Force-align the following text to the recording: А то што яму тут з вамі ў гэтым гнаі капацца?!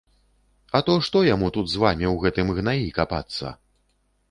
А 0.79 0.79
то 0.87 0.95
што 1.07 1.21
яму 1.27 1.51
тут 1.59 1.69
з 1.75 1.83
вамі 1.85 2.05
ў 2.13 2.25
гэтым 2.25 2.51
гнаі 2.59 2.91
капацца?! 2.99 3.57